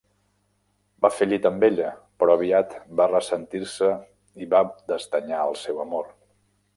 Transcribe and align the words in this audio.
Va 1.05 1.11
fer 1.17 1.25
llit 1.27 1.43
amb 1.49 1.65
ella, 1.67 1.91
però 2.23 2.37
aviat 2.39 2.73
va 3.01 3.07
ressentir-se 3.11 3.91
i 4.45 4.49
va 4.55 4.65
desdenyar 4.93 5.45
el 5.51 5.59
seu 5.67 5.85
amor. 5.89 6.09